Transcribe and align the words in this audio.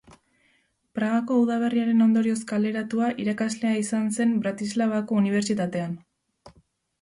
Pragako 0.99 1.35
Udaberriaren 1.41 2.01
ondorioz 2.05 2.37
kaleratua, 2.51 3.09
irakaslea 3.25 3.75
izan 3.83 4.09
zen 4.19 4.33
Bratislavako 4.47 5.21
Unibertsitatean. 5.21 5.95